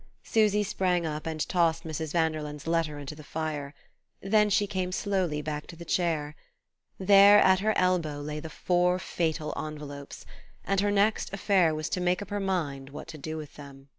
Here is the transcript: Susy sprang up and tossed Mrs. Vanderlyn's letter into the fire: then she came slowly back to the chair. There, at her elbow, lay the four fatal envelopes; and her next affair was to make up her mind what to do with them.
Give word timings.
Susy 0.23 0.63
sprang 0.63 1.05
up 1.05 1.27
and 1.27 1.47
tossed 1.47 1.83
Mrs. 1.83 2.11
Vanderlyn's 2.11 2.65
letter 2.65 2.97
into 2.97 3.13
the 3.13 3.23
fire: 3.23 3.75
then 4.19 4.49
she 4.49 4.65
came 4.65 4.91
slowly 4.91 5.43
back 5.43 5.67
to 5.67 5.75
the 5.75 5.85
chair. 5.85 6.35
There, 6.97 7.37
at 7.37 7.59
her 7.59 7.77
elbow, 7.77 8.19
lay 8.19 8.39
the 8.39 8.49
four 8.49 8.97
fatal 8.97 9.53
envelopes; 9.55 10.25
and 10.65 10.79
her 10.79 10.89
next 10.89 11.31
affair 11.31 11.75
was 11.75 11.87
to 11.89 12.01
make 12.01 12.23
up 12.23 12.31
her 12.31 12.39
mind 12.39 12.89
what 12.89 13.07
to 13.09 13.19
do 13.19 13.37
with 13.37 13.57
them. 13.57 13.89